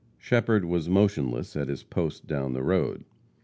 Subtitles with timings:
[0.17, 3.05] Shepherd was motionless at his post down the road.